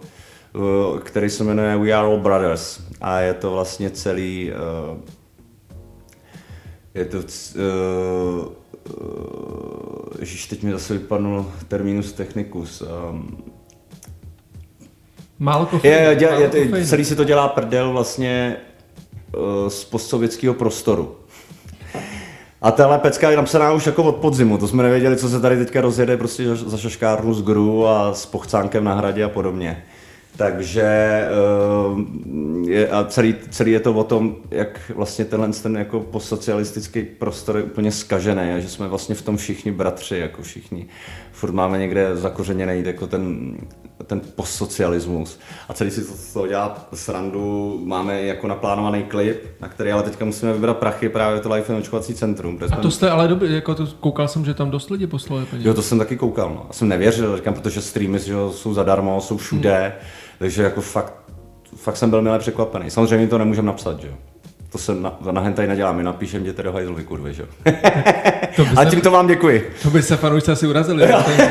[1.05, 4.53] který se jmenuje We Are All Brothers a je to vlastně celý
[6.95, 7.19] je to
[10.19, 12.83] Ježíš, teď mi zase vypadnul terminus technicus.
[13.11, 13.58] Um,
[15.39, 15.97] Málo kofeinu.
[15.97, 18.57] Je, je, je, je, celý si to dělá prdel vlastně
[19.37, 21.17] uh, z postsovětského prostoru.
[22.63, 25.57] A tahle pecka je napsaná už jako od podzimu, to jsme nevěděli, co se tady
[25.57, 29.85] teďka rozjede prostě za šaškárnu z gru a s pochcánkem na hradě a podobně.
[30.37, 31.23] Takže
[31.91, 32.01] uh,
[32.69, 37.57] je, a celý, celý je to o tom, jak vlastně tenhle ten jako postsocialistický prostor
[37.57, 40.87] je úplně skažený a že jsme vlastně v tom všichni bratři, jako všichni.
[41.33, 43.55] Furt máme někde zakořeněný jako ten
[44.09, 49.93] ten postsocialismus a celý si to, to dělá srandu, máme jako naplánovaný klip, na který
[49.93, 52.59] ale teďka musíme vybrat prachy právě to Life očkovací centrum.
[52.73, 55.69] A to jste ale dobrý, jako to, koukal jsem, že tam dost lidi poslali peníze.
[55.69, 56.65] Jo, to jsem taky koukal, no.
[56.69, 60.09] Já jsem nevěřil, říkám, protože streamy že jsou zadarmo, jsou všude, hmm.
[60.39, 61.15] takže jako fakt,
[61.77, 62.91] fakt jsem byl milé překvapený.
[62.91, 64.15] Samozřejmě to nemůžeme napsat, že jo.
[64.73, 67.47] To se na, na hentai nedělá, my napíšem děte do hajzlovy, kurvy, že
[68.57, 69.71] to A tímto vám děkuji.
[69.83, 71.09] To by se fanoušci asi urazili,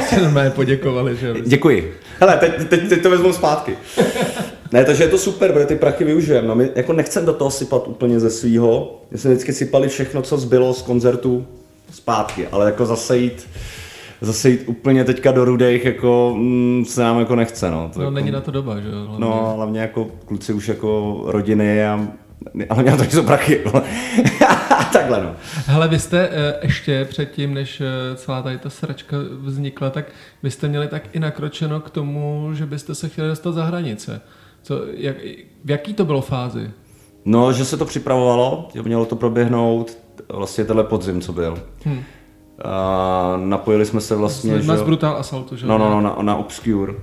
[0.10, 1.94] že normálně poděkovali, že Děkuji.
[2.20, 3.78] Hele, teď, teď, teď to vezmu zpátky.
[4.72, 6.48] ne, takže je to super, protože ty prachy využijeme.
[6.48, 9.02] No, my jako nechcem do toho sypat úplně ze svýho.
[9.12, 11.46] My jsme vždycky sypali všechno, co zbylo z koncertu
[11.92, 13.48] zpátky, ale jako zase jít
[14.22, 17.90] zase jít úplně teďka do rudejch, jako mm, se nám jako nechce, no.
[17.94, 19.06] To no jako, není na to doba, že jo?
[19.06, 19.26] Hlavně.
[19.26, 22.08] No, hlavně jako kluci už jako rodiny a
[22.70, 23.64] ale mě to jsou prachy.
[24.94, 25.36] Takhle no.
[25.66, 30.06] Hele, vy jste eh, ještě předtím, než eh, celá tady ta sračka vznikla, tak
[30.44, 34.22] vy jste měli tak i nakročeno k tomu, že byste se chtěli dostat za hranice.
[34.62, 35.16] Co, jak,
[35.66, 36.72] v jaký to bylo fázi?
[37.26, 39.98] No, že se to připravovalo, mělo to proběhnout
[40.30, 41.60] vlastně tenhle podzim, co byl.
[41.86, 42.04] Hmm.
[42.64, 44.72] A napojili jsme se vlastně, že...
[44.72, 45.68] Brutal Assaultu, že?
[45.68, 46.94] No, no, no, na, na Obscure.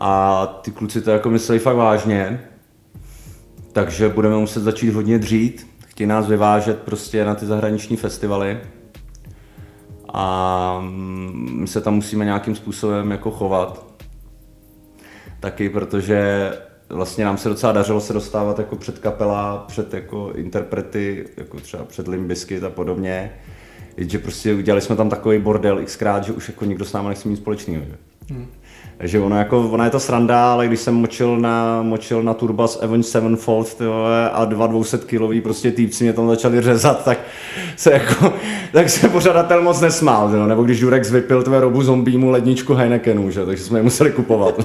[0.00, 2.40] A ty kluci to jako mysleli fakt vážně,
[3.72, 5.66] takže budeme muset začít hodně dřít.
[5.86, 8.58] Chtějí nás vyvážet prostě na ty zahraniční festivaly.
[10.14, 10.80] A
[11.50, 13.86] my se tam musíme nějakým způsobem jako chovat.
[15.40, 16.50] Taky protože
[16.88, 21.84] vlastně nám se docela dařilo se dostávat jako před kapela, před jako interprety, jako třeba
[21.84, 23.32] před Limbiskit a podobně.
[23.96, 27.28] Že prostě udělali jsme tam takový bordel xkrát, že už jako nikdo s námi nechce
[27.28, 27.84] mít společný.
[28.30, 28.46] Hmm.
[29.00, 32.78] Takže ono, jako, ona je to sranda, ale když jsem močil na, močil na Turbas
[32.82, 37.18] Avenged Sevenfold tyhle, a dva 200 kilový prostě týpci mě tam začali řezat, tak
[37.76, 38.32] se jako,
[38.72, 40.48] tak se pořadatel moc nesmál, tyhle.
[40.48, 43.46] nebo když Durex vypil tvé robu zombímu ledničku Heinekenu, že?
[43.46, 44.54] takže jsme je museli kupovat.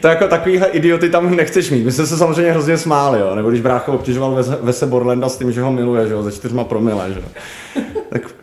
[0.00, 1.84] to jako takovýhle idioty tam nechceš mít.
[1.84, 3.34] My jsme se samozřejmě hrozně smáli, jo?
[3.34, 6.22] nebo když brácho obtěžoval Vese Borlanda s tím, že ho miluje, že jo?
[6.22, 7.22] ze čtyřma promile, že?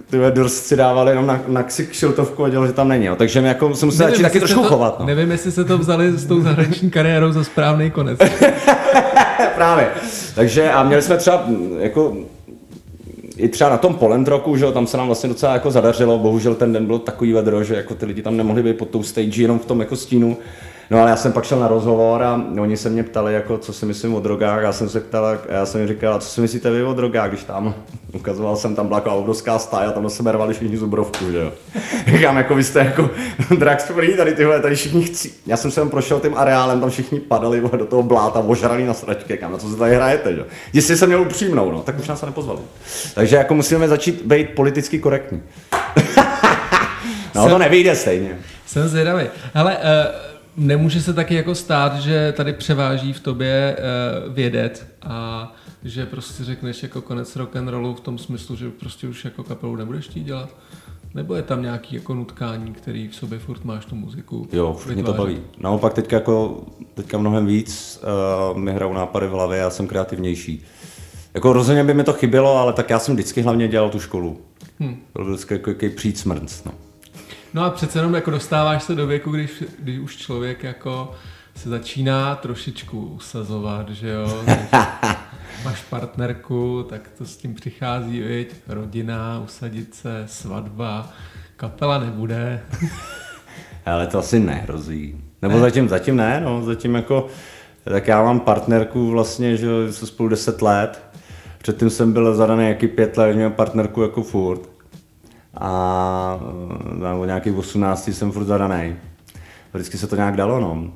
[0.09, 3.05] Ty Durst si dávali jenom na, na ksik šiltovku a dělal, že tam není.
[3.05, 3.15] Jo.
[3.15, 4.99] Takže my jako se museli začít taky trošku to, chovat.
[4.99, 5.05] No.
[5.05, 8.19] Nevím, jestli se to vzali s tou zahraniční kariérou za správný konec.
[9.55, 9.87] Právě.
[10.35, 11.45] Takže a měli jsme třeba
[11.79, 12.17] jako
[13.37, 16.55] i třeba na tom Polendroku, že jo, tam se nám vlastně docela jako zadařilo, bohužel
[16.55, 19.41] ten den byl takový vedro, že jako ty lidi tam nemohli být pod tou stage
[19.41, 20.37] jenom v tom jako stínu,
[20.89, 23.73] No ale já jsem pak šel na rozhovor a oni se mě ptali, jako, co
[23.73, 24.61] si myslím o drogách.
[24.61, 27.29] Já jsem se ptal, a já jsem jim říkal, co si myslíte vy o drogách,
[27.29, 27.75] když tam
[28.13, 31.51] ukazoval jsem, tam byla obrovská stáj a tam sebe rvali všichni zubrovku, že jo.
[32.07, 33.09] Říkám, jako vy jste jako
[33.57, 35.31] drugs free, tady tyhle, tady všichni chci.
[35.45, 38.93] Já jsem se tam prošel tím areálem, tam všichni padali do toho bláta, ožrali na
[38.93, 40.45] sračky, kam na co se tady hrajete, že jo.
[40.73, 42.59] Jestli jsem měl upřímnou, no, tak už nás se nepozvali.
[43.15, 45.41] Takže jako musíme začít být politicky korektní.
[47.35, 48.39] no jsem, to nevyjde stejně.
[48.65, 49.23] Jsem zvědavý.
[49.53, 50.26] Ale uh
[50.57, 53.77] Nemůže se taky jako stát, že tady převáží v tobě
[54.27, 55.51] uh, vědet a
[55.83, 59.43] že prostě řekneš jako konec rock and rollu v tom smyslu, že prostě už jako
[59.43, 60.49] kapelu nebudeš chtít dělat?
[61.13, 64.47] Nebo je tam nějaký jako nutkání, který v sobě furt máš tu muziku?
[64.51, 65.39] Jo, mě to baví.
[65.59, 67.99] Naopak teďka, jako, teďka mnohem víc
[68.51, 70.63] uh, mi hrajou nápady v hlavě, já jsem kreativnější.
[71.33, 74.41] Jako rozhodně by mi to chybělo, ale tak já jsem vždycky hlavně dělal tu školu.
[74.79, 74.97] Hmm.
[75.13, 76.63] Byl vždycky jako, přijít smrnc.
[76.63, 76.71] No.
[77.53, 81.11] No a přece jenom jako dostáváš se do věku, když, když už člověk jako
[81.55, 84.43] se začíná trošičku usazovat, že jo,
[85.63, 88.55] máš partnerku, tak to s tím přichází, viď?
[88.67, 91.09] rodina, usadit se, svatba,
[91.55, 92.61] kapela nebude.
[93.85, 95.21] Ale to asi nehrozí.
[95.41, 95.59] Nebo ne.
[95.59, 97.27] zatím, zatím ne, no, zatím jako,
[97.83, 101.01] tak já mám partnerku vlastně, že jsme spolu 10 let,
[101.57, 104.76] předtím jsem byl zadaný jaký pět let, měl partnerku jako furt
[105.59, 106.39] a
[106.93, 108.95] nebo nějakých 18 jsem furt zadaný.
[109.73, 110.91] Vždycky se to nějak dalo, no.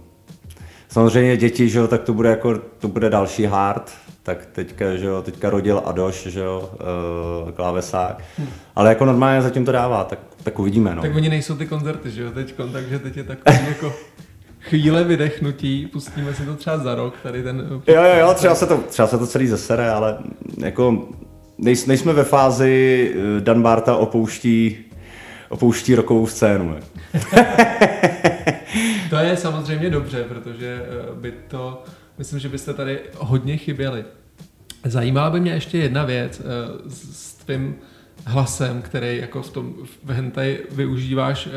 [0.90, 3.92] Samozřejmě děti, že jo, tak to bude jako, to bude další hard,
[4.24, 6.70] tak teďka, že jo, teďka rodil Adoš, že jo,
[7.46, 8.24] uh, klávesák.
[8.38, 8.48] Hmm.
[8.76, 11.02] Ale jako normálně zatím to dává, tak, tak uvidíme, no.
[11.02, 13.94] Tak oni nejsou ty koncerty, že jo, teďkon, takže teď je takový jako
[14.60, 17.68] chvíle vydechnutí, pustíme si to třeba za rok, tady ten...
[17.88, 20.18] Jo, jo, jo, třeba se to, třeba se to celý zesere, ale
[20.58, 21.08] jako
[21.62, 24.78] nejsme ve fázi, eh, Dan Barta opouští,
[25.50, 26.76] opouští rokovou scénu.
[29.10, 31.84] to je samozřejmě dobře, protože eh, by to,
[32.18, 34.06] myslím, že byste tady hodně chyběli.
[34.84, 36.44] Zajímala by mě ještě jedna věc eh,
[36.90, 37.76] s tvým
[38.26, 41.50] hlasem, který jako v tom v hentai využíváš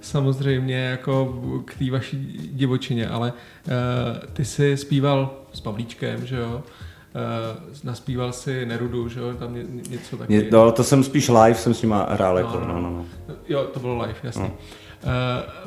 [0.00, 3.32] samozřejmě jako k té vaší divočině, ale
[4.32, 6.62] ty jsi zpíval s Pavlíčkem, že jo?
[7.14, 10.48] Uh, naspíval si Nerudu, že jo, tam ně, něco taky.
[10.52, 13.04] No, to jsem spíš live, jsem s nima hrál, no, jako, no, no, no.
[13.48, 14.42] Jo, to bylo live, jasně.
[14.42, 14.50] No.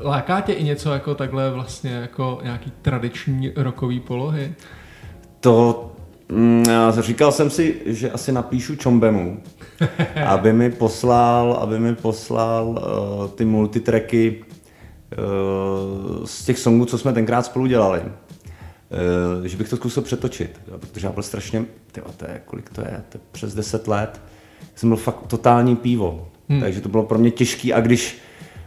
[0.02, 4.56] Uh, láká tě i něco jako takhle vlastně jako nějaký tradiční rokový polohy?
[5.40, 5.92] To
[6.30, 6.66] mm,
[7.00, 9.44] říkal jsem si, že asi napíšu Čombemu,
[10.26, 14.44] aby mi poslal, aby mi poslal uh, ty multitracky
[15.18, 18.02] uh, z těch songů, co jsme tenkrát spolu dělali.
[18.94, 22.82] Eh, že bych to zkusil přetočit, protože já byl strašně, tyva, to je, kolik to
[22.82, 24.22] je, to je přes 10 let,
[24.76, 26.62] jsem byl fakt totální pivo, hmm.
[26.62, 28.18] takže to bylo pro mě těžký a když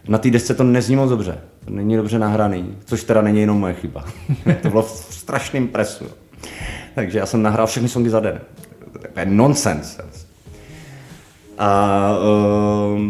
[0.09, 3.61] na té desce to nezní moc dobře, to není dobře nahraný, což teda není jenom
[3.61, 4.05] moje chyba,
[4.63, 6.05] to bylo v strašném presu.
[6.95, 8.41] Takže já jsem nahrál všechny songy za den.
[9.15, 10.05] To je nonsense.
[11.59, 13.01] A uh,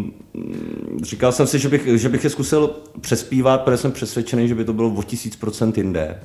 [1.01, 2.69] říkal jsem si, že bych, že bych je zkusil
[3.01, 6.19] přespívat, protože jsem přesvědčený, že by to bylo o tisíc procent jinde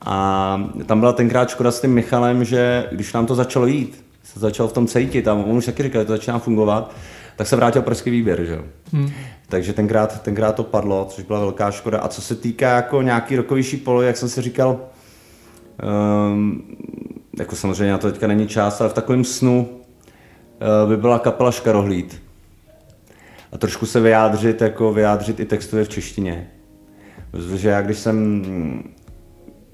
[0.00, 4.40] A tam byla tenkrát škoda s tím Michalem, že když nám to začalo jít, se
[4.40, 6.94] začal v tom cítit a on už taky říkal, že to začíná fungovat,
[7.36, 8.62] tak se vrátil pražský výběr, že?
[8.92, 9.10] Hmm.
[9.48, 11.98] Takže tenkrát, tenkrát to padlo, což byla velká škoda.
[11.98, 14.80] A co se týká jako nějaký rokovější polo, jak jsem si říkal,
[16.32, 16.62] um,
[17.38, 21.50] jako samozřejmě na to teďka není čas, ale v takovém snu uh, by byla kapela
[21.50, 22.22] Škarohlíd.
[23.52, 26.50] A trošku se vyjádřit, jako vyjádřit i textově v češtině.
[27.30, 28.44] Protože já když jsem,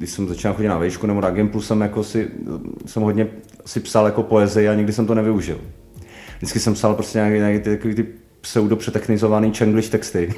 [0.00, 2.28] když jsem začal chodit na výšku nebo na Gimplu, jsem, jako si,
[2.86, 3.26] jsem hodně
[3.66, 5.58] si psal jako poezii a nikdy jsem to nevyužil.
[6.36, 8.06] Vždycky jsem psal prostě nějaký, nějaký ty, takový ty
[8.40, 10.34] pseudo přetechnizovaný čenglish texty.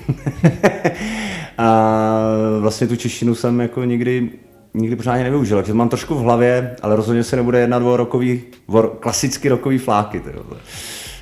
[1.58, 2.18] a
[2.60, 4.30] vlastně tu češtinu jsem jako nikdy,
[4.74, 8.42] nikdy pořádně nevyužil, takže mám trošku v hlavě, ale rozhodně se nebude jednat o rokový,
[8.66, 10.20] o klasicky rokový fláky.
[10.20, 10.44] Tyjo.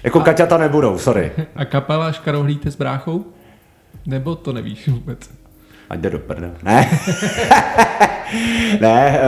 [0.02, 1.32] Jako a, Kaťata nebudou, sorry.
[1.56, 3.24] A kapela Škarohlíte s bráchou?
[4.06, 5.39] Nebo to nevíš vůbec?
[5.90, 6.50] Ať jde do prda.
[6.62, 6.90] Ne.
[8.80, 9.20] ne,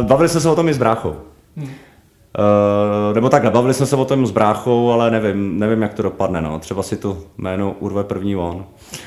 [0.00, 1.16] uh, bavili jsme se o tom i s bráchou.
[1.56, 1.68] Hmm.
[1.68, 6.02] Uh, nebo tak, bavili jsme se o tom s bráchou, ale nevím, nevím, jak to
[6.02, 6.42] dopadne.
[6.42, 6.58] No.
[6.58, 8.64] Třeba si to jméno urve první on.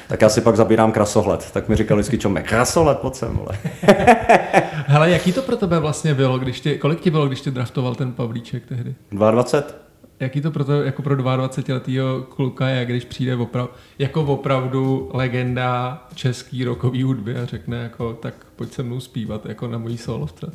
[0.08, 1.52] Tak já si pak zabírám krasohled.
[1.52, 3.58] Tak mi říkal vždycky čomek, krasohled, pojď sem, vole.
[4.88, 7.96] Hele, jaký to pro tebe vlastně bylo, když tě, kolik ti bylo, když tě draftoval
[7.96, 8.96] ten Pavlíček tehdy?
[9.12, 9.87] 22.
[10.20, 16.04] Jaký to pro to, jako pro 22-letého kluka je, když přijde oprav, jako opravdu legenda
[16.16, 20.52] český rokový hudby a řekne jako, tak pojď se mnou zpívat jako na mojí solovce.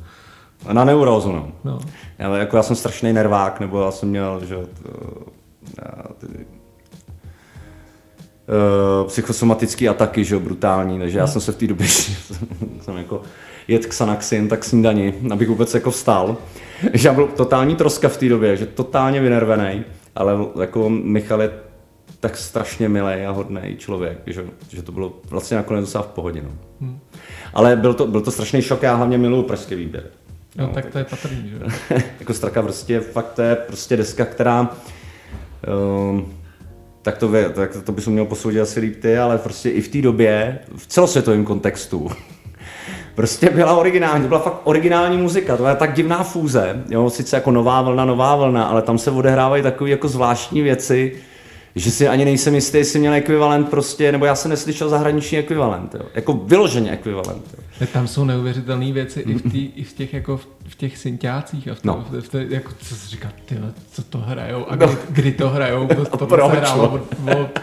[0.73, 1.53] Na neurózu, no.
[1.65, 1.79] no.
[2.19, 4.57] Já, jako já jsem strašný nervák, nebo já jsem měl, že
[6.19, 6.33] ty, uh,
[9.07, 11.33] psychosomatický ataky, že brutální, takže já no.
[11.33, 11.89] jsem se v té době
[12.81, 13.23] jsem jako
[13.69, 16.37] jet k Sanaxin, tak snídani, abych vůbec jako vstal.
[16.93, 21.51] Že já byl totální troska v té době, že totálně vynervený, ale jako Michal je
[22.21, 26.43] tak strašně milý a hodný člověk, že, že to bylo vlastně nakonec docela v pohodě.
[26.43, 26.51] No.
[26.81, 26.99] Hmm.
[27.55, 30.05] Ale byl to, byl to strašný šok, já hlavně miluju pražský výběr.
[30.57, 34.25] No, no tak to je patrný, že Jako Straka vrstě, fakt to je prostě deska,
[34.25, 34.71] která
[36.11, 36.33] um,
[37.03, 40.03] tak to, tak to bys měl posoudit asi líp ty, ale prostě i v té
[40.03, 42.11] době, v celosvětovém kontextu,
[43.15, 47.37] prostě byla originální, to byla fakt originální muzika, to je tak divná fúze, jo, sice
[47.37, 51.17] jako nová vlna, nová vlna, ale tam se odehrávají takové jako zvláštní věci,
[51.77, 55.95] že si ani nejsem jistý, jestli měl ekvivalent prostě, nebo já jsem neslyšel zahraniční ekvivalent,
[55.95, 56.01] jo.
[56.15, 57.45] jako vyloženě ekvivalent.
[57.81, 57.87] Jo.
[57.93, 61.69] Tam jsou neuvěřitelné věci i v, tý, i v těch jako v, v těch synťácích
[61.69, 62.21] a v, tom, no.
[62.21, 64.97] v, v, jako co se říká, tyhle, co to hrajou a kdy, no.
[65.09, 67.03] kdy to hrajou, to, to, to se hrálo od,
[67.41, 67.61] od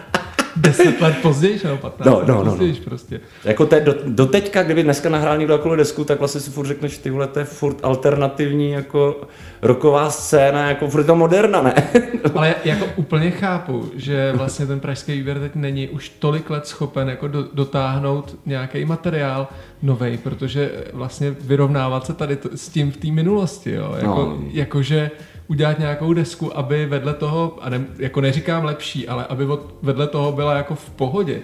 [0.55, 2.85] 10 let později, nebo 15 no, no, no, později no.
[2.85, 3.19] prostě.
[3.43, 6.67] Jako te, do, do, teďka, kdyby dneska nahrál někdo takovou desku, tak vlastně si furt
[6.67, 9.21] řekneš, tyhle to je furt alternativní jako
[9.61, 11.73] roková scéna, jako furt to moderna, ne?
[12.35, 17.09] Ale jako úplně chápu, že vlastně ten pražský výběr teď není už tolik let schopen
[17.09, 19.47] jako do, dotáhnout nějaký materiál
[19.81, 23.95] novej, protože vlastně vyrovnávat se tady to, s tím v té minulosti, jo?
[23.97, 24.39] Jako, no.
[24.51, 25.11] jakože
[25.49, 30.07] udělat nějakou desku, aby vedle toho, a ne, jako neříkám lepší, ale aby od, vedle
[30.07, 31.41] toho byla jako v pohodě,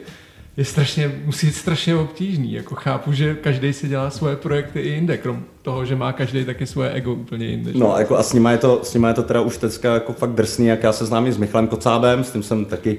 [0.57, 2.53] je strašně, musí být strašně obtížný.
[2.53, 6.45] Jako chápu, že každý si dělá svoje projekty i jinde, krom toho, že má každý
[6.45, 7.71] taky svoje ego úplně jinde.
[7.75, 10.13] No, jako a s nima je to, s nima je to teda už teďka jako
[10.13, 12.97] fakt drsný, jak já se znám i s Michalem Kocábem, s tím jsem taky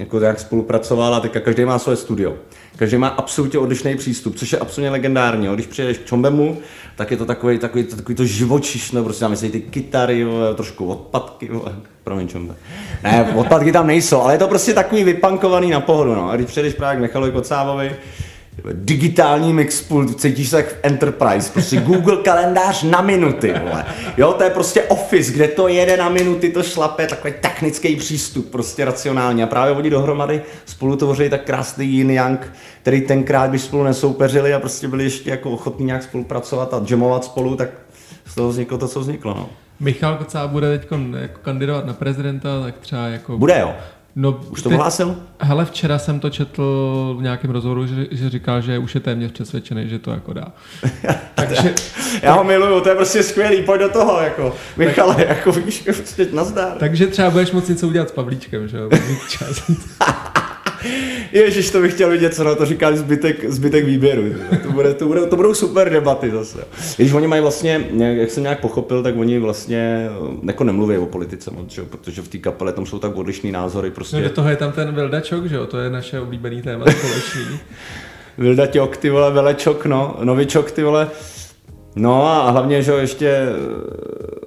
[0.00, 2.34] jako jak spolupracoval a teďka každý má svoje studio.
[2.76, 5.48] Každý má absolutně odlišný přístup, což je absolutně legendární.
[5.54, 6.58] Když přijedeš k Čombemu,
[6.96, 11.50] tak je to takový, takový, takový to živočišno, prostě tam ty kytary, trošku odpadky,
[12.04, 12.54] promiň Čombe.
[13.02, 16.14] Ne, odpadky tam nejsou, ale je to prostě takový vypankovaný na pohodu.
[16.14, 16.30] No.
[16.30, 17.96] A když přijedeš právě k Michalovi Kocávovi,
[18.72, 23.84] digitální mixpult, cítíš se jak v Enterprise, prostě Google kalendář na minuty, vole.
[24.16, 28.50] Jo, to je prostě Office, kde to jede na minuty, to šlape, takový technický přístup,
[28.50, 29.42] prostě racionální.
[29.42, 34.54] A právě oni dohromady spolu tvoří tak krásný yin yang, který tenkrát, když spolu nesoupeřili
[34.54, 37.68] a prostě byli ještě jako ochotní nějak spolupracovat a jamovat spolu, tak
[38.26, 39.48] z toho vzniklo to, co vzniklo, no.
[39.80, 40.88] Michal Kocá bude teď
[41.20, 43.38] jako kandidovat na prezidenta, tak třeba jako...
[43.38, 43.74] Bude jo.
[44.16, 45.16] No, už to teď, hlásil?
[45.40, 46.62] Hele, včera jsem to četl
[47.18, 50.52] v nějakém rozhovoru, že, že říkal, že už je téměř přesvědčený, že to jako dá.
[51.34, 51.74] Takže,
[52.22, 54.56] Já ho miluju, to je prostě skvělý, pojď do toho, jako.
[54.76, 56.72] Michale, tak, jako víš, prostě nazdar.
[56.78, 58.88] Takže třeba budeš moct něco udělat s Pavlíčkem, že jo?
[61.32, 64.22] Ježíš, to bych chtěl vidět, co na to říká zbytek, zbytek výběru.
[64.62, 66.64] To, bude, to, bude, to budou super debaty zase.
[66.96, 70.08] Když oni mají vlastně, jak jsem nějak pochopil, tak oni vlastně
[70.42, 71.82] jako nemluví o politice moc, že?
[71.82, 73.90] protože v té kapele tam jsou tak odlišný názory.
[73.90, 74.16] Prostě.
[74.16, 75.66] No do toho je tam ten Vildačok, že jo?
[75.66, 77.58] To je naše oblíbený téma společný.
[78.38, 81.08] Vildaťok, ty vole, Velečok, no, Novičok, ty vole.
[81.96, 83.46] No a hlavně, že ještě,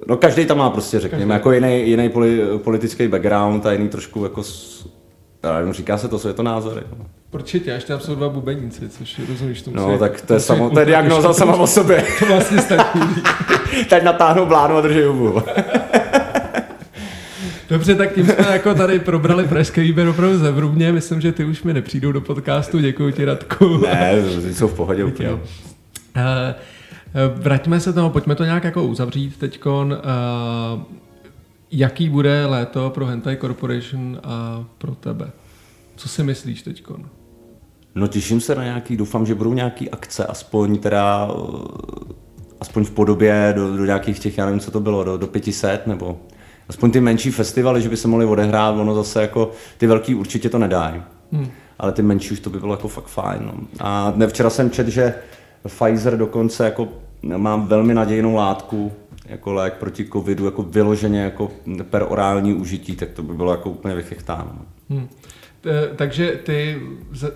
[0.06, 2.10] no každý tam má prostě, řekněme, jako jiný, jiný
[2.56, 4.42] politický background a jiný trošku jako
[5.52, 6.76] nevím, říká se to světonázor.
[6.76, 6.96] Jako.
[7.30, 9.76] Určitě, až tam jsou dva bubeníci, což rozumíš tomu.
[9.76, 12.04] No, tak to je, samo, to je diagnoza sama o sobě.
[12.18, 13.00] To vlastně stačí.
[13.88, 15.42] Teď natáhnu blánu a drží hubu.
[17.70, 20.92] Dobře, tak tím jsme jako tady probrali pražský výběr opravdu zevrubně.
[20.92, 22.78] Myslím, že ty už mi nepřijdou do podcastu.
[22.78, 23.76] Děkuji ti, Radku.
[23.76, 24.12] Ne,
[24.52, 25.30] jsou v pohodě úplně.
[25.30, 25.38] Uh,
[27.34, 29.98] vraťme se tomu, pojďme to nějak jako uzavřít teďkon.
[30.76, 30.82] Uh,
[31.76, 35.30] jaký bude léto pro Hentai Corporation a pro tebe?
[35.96, 37.08] Co si myslíš teďkon?
[37.94, 41.30] No těším se na nějaký, doufám, že budou nějaký akce, aspoň teda,
[42.60, 45.86] aspoň v podobě do, do nějakých těch, já nevím, co to bylo, do, do 500
[45.86, 46.20] nebo
[46.68, 50.48] aspoň ty menší festivaly, že by se mohly odehrát, ono zase jako, ty velký určitě
[50.48, 51.02] to nedají.
[51.32, 51.48] Hmm.
[51.78, 53.42] Ale ty menší už to by bylo jako fakt fajn.
[53.46, 53.54] No.
[53.80, 55.14] A včera jsem četl, že
[55.68, 56.88] Pfizer dokonce jako
[57.36, 58.92] má velmi nadějnou látku,
[59.24, 61.50] jako lék proti covidu, jako vyloženě jako
[61.90, 64.58] per orální užití, tak to by bylo jako úplně vychechtáno.
[64.90, 65.08] Hmm.
[65.96, 66.82] Takže ty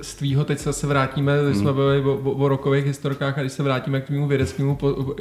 [0.03, 1.55] z tvýho, teď se vrátíme, hmm.
[1.55, 5.15] jsme byli o, o, o rokových historkách a když se vrátíme k tvému vědeckému po,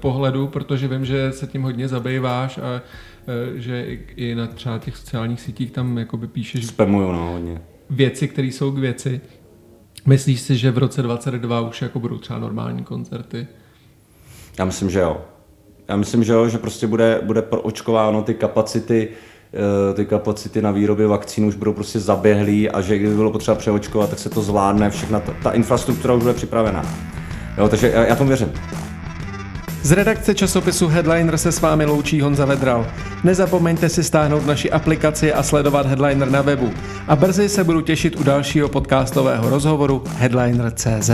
[0.00, 2.82] pohledu, protože vím, že se tím hodně zabýváš a
[3.30, 3.82] Eh, že
[4.16, 7.62] i na třeba těch sociálních sítích tam jakoby píšeš Spamuju, no, hodně.
[7.90, 9.20] věci, které jsou k věci.
[10.06, 13.46] Myslíš si, že v roce 2022 už jako budou třeba normální koncerty?
[14.58, 15.24] Já myslím, že jo.
[15.90, 19.08] Já myslím, že jo, že prostě bude, bude proočkováno ty kapacity,
[19.90, 23.54] eh, ty kapacity na výrobě vakcín už budou prostě zaběhlý a že kdyby bylo potřeba
[23.54, 26.86] přeočkovat, tak se to zvládne, všechna ta, ta infrastruktura už bude připravená.
[27.58, 28.52] Jo, takže já, já tomu věřím.
[29.82, 32.86] Z redakce časopisu Headliner se s vámi loučí Honza Vedral.
[33.24, 36.70] Nezapomeňte si stáhnout naši aplikaci a sledovat Headliner na webu.
[37.08, 41.10] A brzy se budu těšit u dalšího podcastového rozhovoru Headliner.cz.